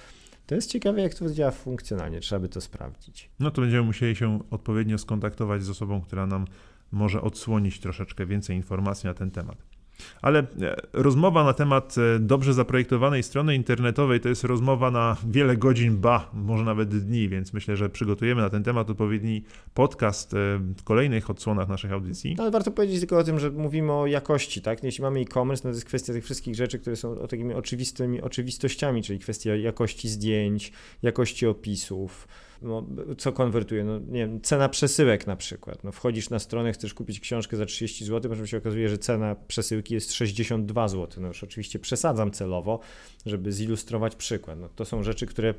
[0.45, 3.29] to jest ciekawe, jak to działa funkcjonalnie, trzeba by to sprawdzić.
[3.39, 6.45] No to będziemy musieli się odpowiednio skontaktować z osobą, która nam
[6.91, 9.72] może odsłonić troszeczkę więcej informacji na ten temat.
[10.21, 10.45] Ale e,
[10.93, 16.29] rozmowa na temat e, dobrze zaprojektowanej strony internetowej to jest rozmowa na wiele godzin, ba,
[16.33, 20.37] może nawet dni, więc myślę, że przygotujemy na ten temat odpowiedni podcast e,
[20.77, 22.35] w kolejnych odsłonach naszych audycji.
[22.37, 24.83] No, ale warto powiedzieć tylko o tym, że mówimy o jakości, tak?
[24.83, 29.03] Jeśli mamy e-commerce, no to jest kwestia tych wszystkich rzeczy, które są takimi oczywistymi oczywistościami,
[29.03, 32.27] czyli kwestia jakości zdjęć, jakości opisów,
[32.63, 32.85] no,
[33.17, 33.83] co konwertuje?
[33.83, 35.83] No, nie wiem, cena przesyłek na przykład.
[35.83, 39.35] No, wchodzisz na stronę, chcesz kupić książkę za 30 zł, potem się okazuje, że cena
[39.47, 41.21] przesyłki jest 62 zł.
[41.21, 42.79] No już oczywiście przesadzam celowo,
[43.25, 44.59] żeby zilustrować przykład.
[44.59, 45.53] No, to są rzeczy, które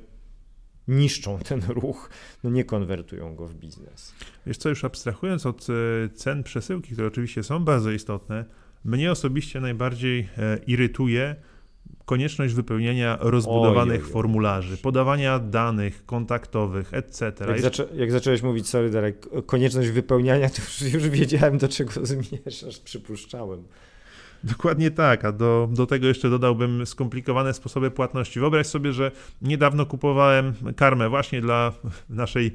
[0.88, 2.10] niszczą ten ruch,
[2.44, 4.14] no nie konwertują go w biznes.
[4.46, 8.44] Wiesz co, już abstrahując od e, cen przesyłki, które oczywiście są bardzo istotne,
[8.84, 11.36] mnie osobiście najbardziej e, irytuje
[12.04, 17.32] konieczność wypełnienia rozbudowanych formularzy, podawania danych kontaktowych, etc.
[17.48, 21.92] Jak, zaczę jak, zacząłeś mówić, sorry Darek, konieczność wypełniania, to już, już wiedziałem, do czego
[22.06, 23.64] zmierzasz, przypuszczałem.
[24.44, 28.40] Dokładnie tak, a do, do tego jeszcze dodałbym skomplikowane sposoby płatności.
[28.40, 29.10] Wyobraź sobie, że
[29.42, 31.72] niedawno kupowałem karmę właśnie dla
[32.08, 32.52] naszej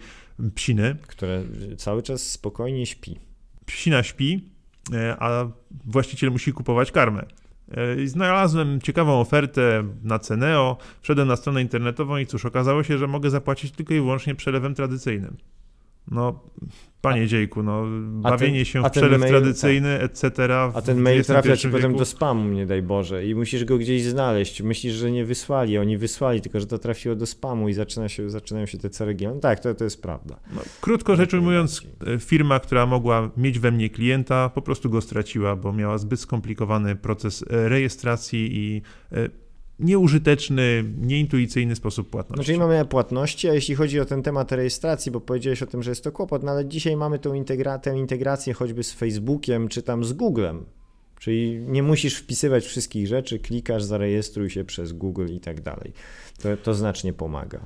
[0.56, 0.96] psiny.
[1.08, 1.44] Które
[1.78, 3.20] cały czas spokojnie śpi.
[3.66, 4.50] Psina śpi,
[4.94, 5.48] e, a
[5.86, 7.26] właściciel musi kupować karmę.
[7.72, 13.08] E, znalazłem ciekawą ofertę na Ceneo, wszedłem na stronę internetową i cóż, okazało się, że
[13.08, 15.38] mogę zapłacić tylko i wyłącznie przelewem tradycyjnym.
[16.12, 16.40] No,
[17.02, 20.12] panie a, dziejku, no, bawienie ten, się w przelew mail, tradycyjny, tak.
[20.12, 20.54] etc.
[20.74, 24.04] A ten mail trafia ci potem do spamu, nie daj Boże, i musisz go gdzieś
[24.04, 24.62] znaleźć.
[24.62, 28.30] Myślisz, że nie wysłali, oni wysłali, tylko że to trafiło do spamu i zaczyna się,
[28.30, 29.28] zaczynają się te ceregie.
[29.28, 30.40] No tak, to, to jest prawda.
[30.56, 35.02] No, krótko rzecz ujmując, e, firma, która mogła mieć we mnie klienta, po prostu go
[35.02, 39.49] straciła, bo miała zbyt skomplikowany proces e, rejestracji i e,
[39.80, 42.40] nieużyteczny, nieintuicyjny sposób płatności.
[42.40, 45.84] No, czyli mamy płatności, a jeśli chodzi o ten temat rejestracji, bo powiedziałeś o tym,
[45.84, 49.68] że jest to kłopot, no ale dzisiaj mamy tą integra tę integrację choćby z Facebookiem,
[49.68, 50.66] czy tam z Googlem.
[51.20, 55.94] Czyli nie musisz wpisywać wszystkich rzeczy, klikasz, zarejestruj się przez Google i tak dalej.
[56.42, 57.66] To, to znacznie pomaga.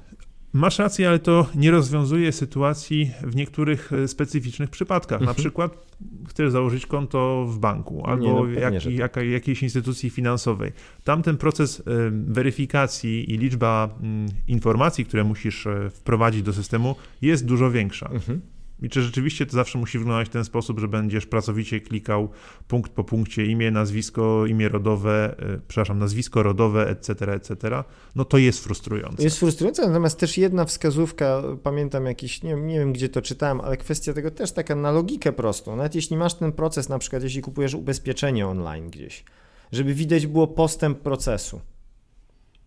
[0.54, 5.20] Masz rację, ale to nie rozwiązuje sytuacji w niektórych e, specyficznych przypadkach.
[5.20, 5.36] Na mhm.
[5.36, 5.96] przykład
[6.30, 8.94] chcesz założyć konto w banku albo no, jak, tak.
[8.94, 10.72] jak, jakiejś instytucji finansowej.
[11.04, 16.96] Tam ten proces e, weryfikacji i liczba mm, informacji, które musisz e, wprowadzić do systemu
[17.22, 18.10] jest dużo większa.
[18.10, 18.42] Mhm.
[18.82, 22.30] I czy rzeczywiście to zawsze musi wyglądać w ten sposób, że będziesz pracowicie klikał
[22.68, 27.84] punkt po punkcie imię, nazwisko, imię rodowe, yy, przepraszam, nazwisko rodowe, etc., etc.,
[28.16, 29.24] no to jest frustrujące.
[29.24, 33.78] Jest frustrujące, natomiast też jedna wskazówka, pamiętam jakiś, nie, nie wiem gdzie to czytałem, ale
[33.78, 35.76] kwestia tego też taka na logikę prostą.
[35.76, 39.24] Nawet jeśli masz ten proces, na przykład jeśli kupujesz ubezpieczenie online gdzieś,
[39.72, 41.62] żeby widać było postęp procesu.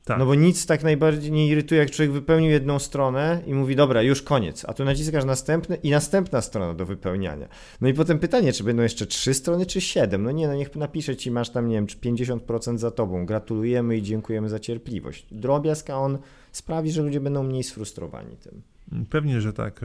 [0.06, 0.18] Tak.
[0.18, 4.02] No bo nic tak najbardziej nie irytuje, jak człowiek wypełnił jedną stronę i mówi, dobra,
[4.02, 7.48] już koniec, a tu naciskasz następny i następna strona do wypełniania.
[7.80, 10.22] No i potem pytanie, czy będą jeszcze trzy strony, czy siedem?
[10.22, 13.96] No nie, no niech napisze ci, masz tam, nie wiem, czy 50% za tobą, gratulujemy
[13.96, 15.26] i dziękujemy za cierpliwość.
[15.30, 16.18] Drobiazg, a on
[16.52, 18.62] sprawi, że ludzie będą mniej sfrustrowani tym.
[19.10, 19.80] Pewnie, że tak.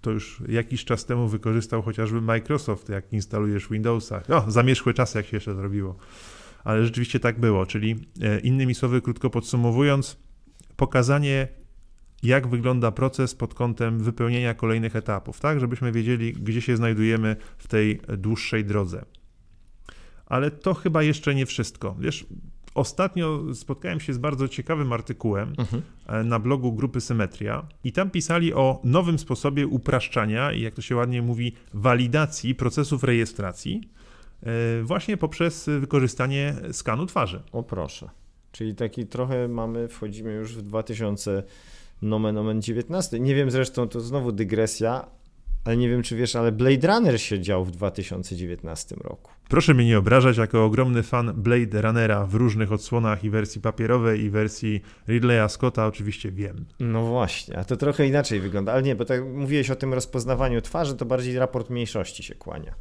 [0.00, 4.22] To już jakiś czas temu wykorzystał chociażby Microsoft, jak instalujesz Windowsa.
[4.28, 5.96] O, zamierzchłe czasy, jak się jeszcze zrobiło
[6.64, 7.66] ale rzeczywiście tak było.
[7.66, 10.16] Czyli e, innymi słowy, krótko podsumowując,
[10.76, 11.48] pokazanie,
[12.22, 17.68] jak wygląda proces pod kątem wypełnienia kolejnych etapów, tak, żebyśmy wiedzieli, gdzie się znajdujemy w
[17.68, 19.04] tej dłuższej drodze.
[20.26, 21.96] Ale to chyba jeszcze nie wszystko.
[21.98, 22.26] Wiesz,
[22.74, 25.82] ostatnio spotkałem się z bardzo ciekawym artykułem mhm.
[26.06, 30.82] E, na blogu grupy Symetria i tam pisali o nowym sposobie upraszczania i jak to
[30.82, 33.80] się ładnie mówi, walidacji procesów rejestracji
[34.82, 37.42] właśnie poprzez wykorzystanie skanu twarzy.
[37.52, 38.10] O proszę.
[38.52, 41.42] Czyli taki trochę mamy, wchodzimy już w 2000
[42.02, 43.20] nomen omen 19.
[43.20, 45.06] Nie wiem zresztą, to znowu dygresja,
[45.64, 49.30] ale nie wiem czy wiesz, ale Blade Runner się dział w 2019 roku.
[49.48, 54.20] Proszę mnie nie obrażać, jako ogromny fan Blade Runnera w różnych odsłonach i wersji papierowej
[54.20, 56.64] i wersji Ridleya Scotta oczywiście wiem.
[56.80, 60.60] No właśnie, a to trochę inaczej wygląda, ale nie, bo tak mówiłeś o tym rozpoznawaniu
[60.60, 62.74] twarzy, to bardziej raport mniejszości się kłania.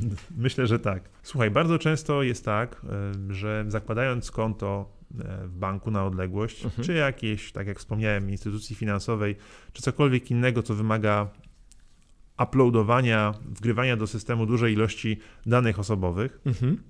[0.36, 1.08] Myślę, że tak.
[1.22, 2.82] Słuchaj, bardzo często jest tak,
[3.30, 6.84] że zakładając konto e, w banku na odległość, mhm.
[6.84, 9.36] czy jakieś, tak jak wspomniałem, instytucji finansowej,
[9.72, 11.28] czy cokolwiek innego, co wymaga
[12.42, 16.82] uploadowania, wgrywania do systemu dużej ilości danych osobowych, mhm.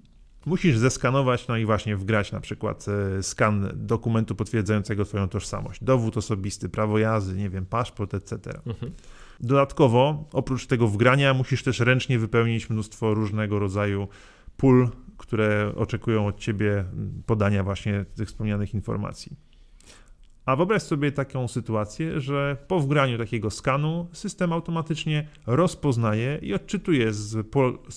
[0.47, 6.17] musisz zeskanować, no i właśnie wgrać na przykład e, skan dokumentu potwierdzającego Twoją tożsamość, dowód
[6.17, 8.61] osobisty, prawo jazdy, nie wiem, paszport, etc.
[8.67, 8.93] Mhm.
[9.43, 14.09] Dodatkowo, oprócz tego wgrania, musisz też ręcznie wypełnić mnóstwo różnego rodzaju
[14.57, 16.85] pól, które oczekują od ciebie
[17.27, 19.37] podania właśnie tych wspomnianych informacji.
[20.47, 27.13] A wyobraź sobie taką sytuację, że po wgraniu takiego skanu system automatycznie rozpoznaje i odczytuje
[27.13, 27.47] z,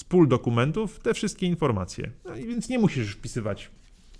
[0.09, 2.11] pól, dokumentów te wszystkie informacje.
[2.25, 3.71] No więc nie musisz wpisywać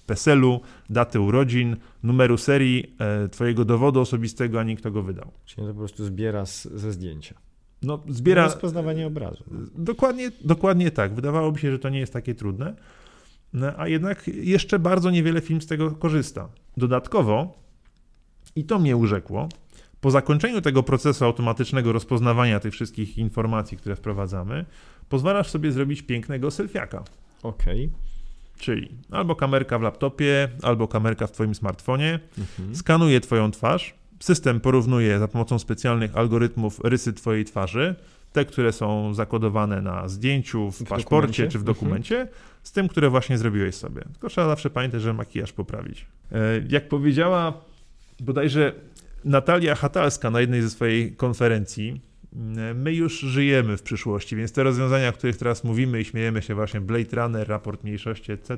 [0.05, 5.31] PESEL-u, daty urodzin, numeru serii e, twojego dowodu osobistego, ani kto go wydał.
[5.45, 7.35] Czyli to po prostu zbiera z, ze zdjęcia.
[7.81, 8.43] No, zbiera...
[8.43, 9.43] Rozpoznawanie obrazu.
[9.75, 11.13] Dokładnie, dokładnie tak.
[11.13, 12.75] Wydawałoby się, że to nie jest takie trudne,
[13.53, 16.49] no, a jednak jeszcze bardzo niewiele film z tego korzysta.
[16.77, 17.59] Dodatkowo,
[18.55, 19.49] i to mnie urzekło,
[20.01, 24.65] po zakończeniu tego procesu automatycznego rozpoznawania tych wszystkich informacji, które wprowadzamy,
[25.09, 27.03] pozwalasz sobie zrobić pięknego selfiaka.
[27.43, 27.85] Okej.
[27.85, 28.14] Okay.
[28.57, 32.75] Czyli albo kamerka w laptopie, albo kamerka w Twoim smartfonie, mhm.
[32.75, 37.95] skanuje Twoją twarz, system porównuje za pomocą specjalnych algorytmów rysy Twojej twarzy,
[38.33, 41.51] te, które są zakodowane na zdjęciu, w, w paszporcie dokumencie?
[41.51, 41.75] czy w mhm.
[41.75, 42.37] dokumencie, mhm.
[42.63, 44.01] z tym, które właśnie zrobiłeś sobie.
[44.01, 46.05] Tylko trzeba zawsze pamiętać, że makijaż poprawić.
[46.31, 46.37] E,
[46.69, 47.53] jak powiedziała
[48.19, 48.73] bodajże
[49.25, 52.01] Natalia Hatalska na jednej ze swojej konferencji,
[52.75, 56.55] my już żyjemy w przyszłości, więc te rozwiązania, o których teraz mówimy i śmiejemy się
[56.55, 58.57] właśnie, Blade Runner, raport mniejszości, etc.,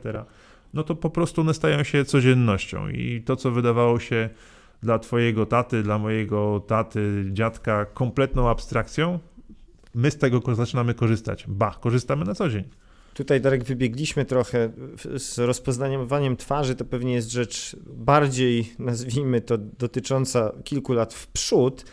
[0.73, 4.29] no to po prostu one stają się codziennością i to, co wydawało się
[4.83, 9.19] dla twojego taty, dla mojego taty, dziadka kompletną abstrakcją,
[9.95, 11.45] my z tego zaczynamy korzystać.
[11.47, 12.63] Ba, korzystamy na co dzień.
[13.13, 14.71] Tutaj, Darek, wybiegliśmy trochę
[15.15, 16.75] z rozpoznawaniem twarzy.
[16.75, 21.85] To pewnie jest rzecz bardziej, nazwijmy to, dotycząca kilku lat w przód.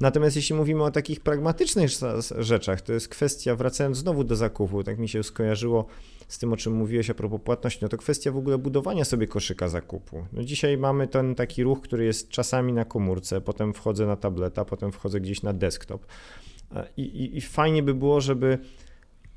[0.00, 1.90] Natomiast jeśli mówimy o takich pragmatycznych
[2.38, 5.86] rzeczach, to jest kwestia, wracając znowu do zakupu, tak mi się skojarzyło
[6.28, 9.26] z tym, o czym mówiłeś a propos płatności, no to kwestia w ogóle budowania sobie
[9.26, 10.26] koszyka zakupu.
[10.32, 14.64] No dzisiaj mamy ten taki ruch, który jest czasami na komórce, potem wchodzę na tableta,
[14.64, 16.06] potem wchodzę gdzieś na desktop.
[16.96, 18.58] I, i, i fajnie by było, żeby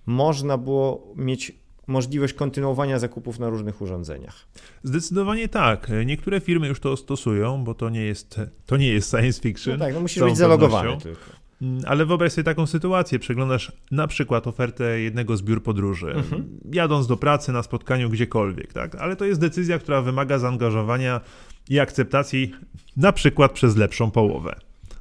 [0.06, 1.61] można było mieć
[1.92, 4.48] możliwość kontynuowania zakupów na różnych urządzeniach.
[4.84, 5.92] Zdecydowanie tak.
[6.06, 9.80] Niektóre firmy już to stosują, bo to nie jest, to nie jest science fiction.
[9.80, 11.42] No tak, no musisz być zalogowany tylko.
[11.62, 13.20] Mm, ale wyobraź sobie taką sytuację.
[13.20, 16.60] Przeglądasz na przykład ofertę jednego z biur podróży, mhm.
[16.74, 18.96] jadąc do pracy, na spotkaniu gdziekolwiek, tak?
[18.96, 21.22] Ale to jest decyzja, która wymaga zaangażowania
[21.70, 22.52] i akceptacji
[22.98, 24.56] na przykład przez lepszą połowę.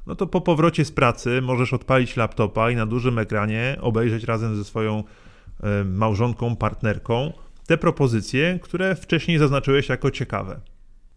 [0.07, 4.55] No to po powrocie z pracy możesz odpalić laptopa i na dużym ekranie obejrzeć razem
[4.55, 5.03] ze swoją
[5.85, 7.33] małżonką, partnerką
[7.67, 10.59] te propozycje, które wcześniej zaznaczyłeś jako ciekawe.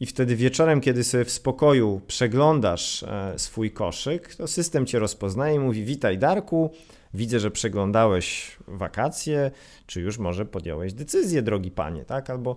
[0.01, 5.55] I wtedy wieczorem, kiedy sobie w spokoju przeglądasz e, swój koszyk, to system cię rozpoznaje
[5.57, 6.71] i mówi: Witaj, Darku,
[7.15, 9.51] widzę, że przeglądałeś wakacje,
[9.87, 12.31] czy już może podjąłeś decyzję, drogi panie, tak?
[12.31, 12.57] Albo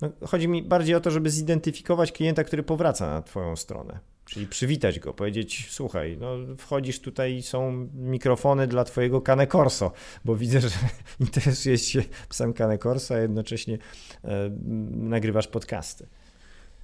[0.00, 3.98] no, chodzi mi bardziej o to, żeby zidentyfikować klienta, który powraca na Twoją stronę.
[4.28, 9.92] Czyli przywitać go, powiedzieć, słuchaj, no wchodzisz tutaj, są mikrofony dla twojego Cane Corso,
[10.24, 10.68] bo widzę, że
[11.20, 13.78] interesujesz się psem Cane Corso, a jednocześnie
[14.24, 14.50] e,
[14.90, 16.06] nagrywasz podcasty.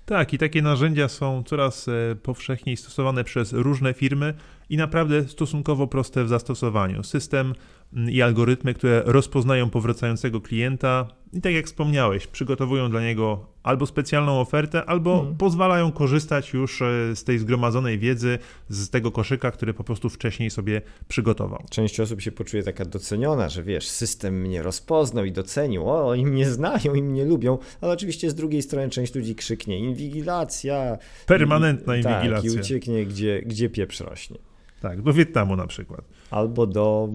[0.07, 4.35] Tak, i takie narzędzia są coraz e, powszechniej stosowane przez różne firmy
[4.71, 7.03] i naprawdę stosunkowo proste w zastosowaniu.
[7.03, 7.55] System
[7.93, 13.87] mm, i algorytmy, które rozpoznają powracającego klienta i tak jak wspomniałeś, przygotowują dla niego albo
[13.87, 15.37] specjalną ofertę, albo hmm.
[15.37, 20.51] pozwalają korzystać już e, z tej zgromadzonej wiedzy, z tego koszyka, który po prostu wcześniej
[20.51, 21.65] sobie przygotował.
[21.71, 26.27] Część osób się poczuje taka doceniona, że wiesz, system mnie rozpoznał i docenił, o, oni
[26.27, 30.99] mnie znają i mnie lubią, ale oczywiście z drugiej strony część ludzi krzyknie inwigilacja.
[31.27, 32.51] Permanentna inwigilacja.
[32.51, 34.54] Tak, i ucieknie, gdzie, gdzie pieprz rośnie.
[34.85, 36.05] Tak, do Wietnamu na przykład.
[36.31, 37.09] Albo do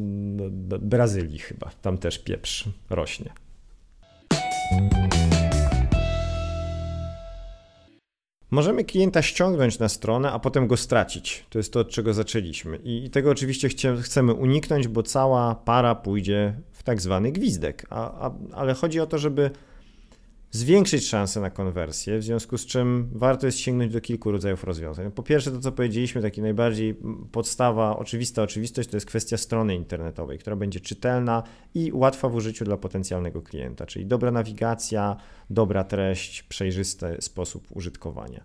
[0.80, 3.34] Brazylii chyba, tam też pieprz rośnie.
[8.52, 11.46] Możemy klienta ściągnąć na stronę, a potem go stracić.
[11.50, 12.80] To jest to, od czego zaczęliśmy.
[12.84, 13.70] I tego oczywiście
[14.02, 17.86] chcemy uniknąć, bo cała para pójdzie w tak zwany gwizdek.
[17.90, 19.52] A, a, ale chodzi o to, żeby
[20.52, 25.12] zwiększyć szanse na konwersję, w związku z czym warto jest sięgnąć do kilku rodzajów rozwiązań.
[25.12, 26.96] Po pierwsze, to co powiedzieliśmy, taki najbardziej
[27.32, 31.44] podstawa, oczywista oczywistość, to jest kwestia strony internetowej, która będzie czytelna
[31.76, 35.16] i łatwa w użyciu dla potencjalnego klienta, czyli dobra nawigacja,
[35.50, 38.44] dobra treść, przejrzysty sposób użytkowania.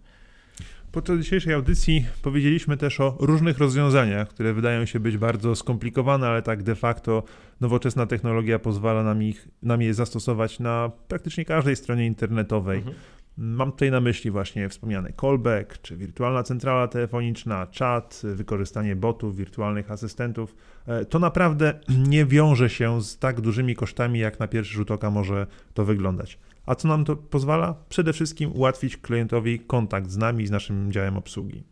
[0.94, 6.42] Podczas dzisiejszej audycji powiedzieliśmy też o różnych rozwiązaniach, które wydają się być bardzo skomplikowane, ale
[6.42, 7.22] tak de facto
[7.60, 12.78] nowoczesna technologia pozwala nam, ich, nam je zastosować na praktycznie każdej stronie internetowej.
[12.78, 12.96] Mhm.
[13.36, 19.90] Mam tutaj na myśli właśnie wspomniany callback, czy wirtualna centrala telefoniczna, chat, wykorzystanie botów, wirtualnych
[19.90, 20.54] asystentów.
[20.86, 25.10] E, to naprawdę nie wiąże się z tak dużymi kosztami, jak na pierwszy rzut oka
[25.10, 26.38] może to wyglądać.
[26.66, 27.74] A co nam to pozwala?
[27.88, 31.64] Przede wszystkim ułatwić klientowi kontakt z nami, z naszym działem obsługi.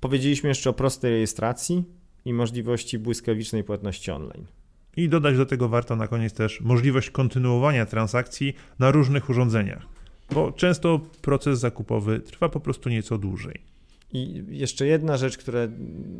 [0.00, 1.84] Powiedzieliśmy jeszcze o prostej rejestracji
[2.24, 4.46] i możliwości błyskawicznej płatności online.
[4.96, 9.86] I dodać do tego warto na koniec też możliwość kontynuowania transakcji na różnych urządzeniach,
[10.34, 13.60] bo często proces zakupowy trwa po prostu nieco dłużej.
[14.12, 15.68] I jeszcze jedna rzecz, która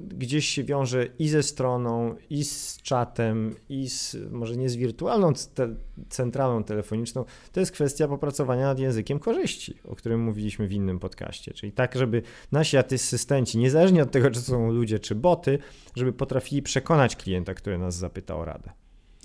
[0.08, 5.32] gdzieś się wiąże i ze stroną, i z czatem, i z, może nie z wirtualną
[5.54, 5.74] te,
[6.08, 11.54] centralą telefoniczną, to jest kwestia popracowania nad językiem korzyści, o którym mówiliśmy w innym podcaście.
[11.54, 12.22] Czyli tak, żeby
[12.52, 15.58] nasi asystenci, niezależnie od tego, czy są ludzie, czy boty,
[15.96, 18.70] żeby potrafili przekonać klienta, który nas zapyta o radę.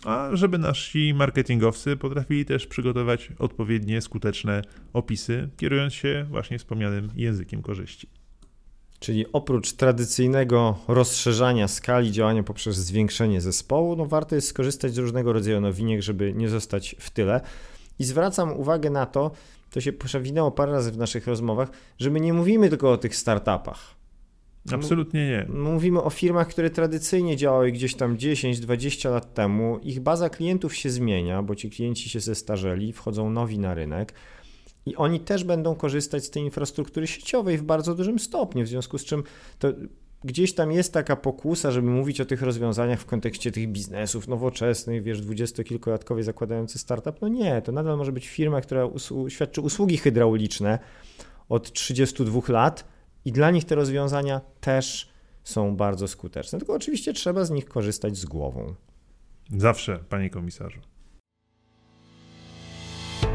[0.03, 4.61] A żeby nasi marketingowcy potrafili też przygotować odpowiednie, skuteczne
[4.93, 8.22] opisy, kierując się właśnie wspomnianym językiem korzyści.
[9.03, 15.33] Czyli oprócz tradycyjnego rozszerzania skali działania poprzez zwiększenie zespołu, no warto jest skorzystać z różnego
[15.33, 17.41] rodzaju nowiniek, żeby nie zostać w tyle.
[17.99, 19.31] I zwracam uwagę na to,
[19.69, 23.15] to się przewinęło parę razy w naszych rozmowach, że my nie mówimy tylko o tych
[23.15, 23.95] startupach.
[24.71, 25.45] Absolutnie nie.
[25.49, 29.79] Mówimy o firmach, które tradycyjnie działały gdzieś tam 10-20 lat temu.
[29.83, 34.13] Ich baza klientów się zmienia, bo ci klienci się zestarzeli, wchodzą nowi na rynek.
[34.85, 38.97] I oni też będą korzystać z tej infrastruktury sieciowej w bardzo dużym stopniu, w związku
[38.97, 39.23] z czym
[39.59, 39.67] to
[40.23, 45.03] gdzieś tam jest taka pokusa, żeby mówić o tych rozwiązaniach w kontekście tych biznesów nowoczesnych,
[45.03, 47.21] wiesz, dwudziestokilkulatkowej zakładający startup.
[47.21, 48.89] No nie, to nadal może być firma, która
[49.29, 50.79] świadczy usługi hydrauliczne
[51.49, 52.85] od 32 lat
[53.25, 56.59] i dla nich te rozwiązania też są bardzo skuteczne.
[56.59, 58.75] Tylko oczywiście trzeba z nich korzystać z głową.
[59.57, 60.79] Zawsze, panie komisarzu.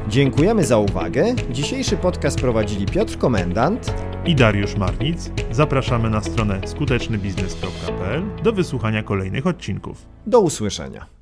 [0.09, 1.35] Dziękujemy za uwagę.
[1.51, 3.94] Dzisiejszy podcast prowadzili Piotr Komendant
[4.27, 5.31] i Dariusz Marnic.
[5.51, 10.07] Zapraszamy na stronę skutecznybiznes.pl do wysłuchania kolejnych odcinków.
[10.27, 11.17] Do usłyszenia.